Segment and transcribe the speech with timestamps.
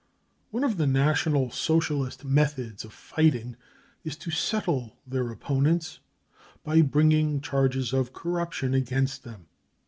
[0.49, 3.55] One of the National < Socialist methods of fighting
[4.03, 5.99] is to 44 settle 53 their opponents
[6.63, 9.45] by bringing charges of corruption against them.